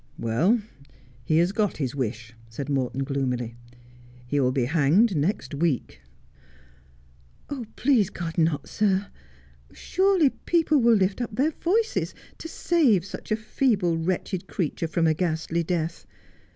[0.17, 0.59] 'Well,
[1.23, 3.55] he has got his wish,' said Morton gloomily.'
[4.25, 6.01] He will be hanged next week.''
[7.51, 9.09] Oh, please God not, sir.
[9.71, 15.05] Surely people will lift up their voices to save such a feeble, wretched creature from
[15.05, 16.07] a ghastly death.